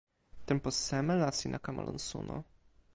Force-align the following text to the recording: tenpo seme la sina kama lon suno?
tenpo 0.47 0.69
seme 0.71 1.13
la 1.21 1.29
sina 1.39 1.59
kama 1.65 1.81
lon 1.87 1.99
suno? 2.09 2.37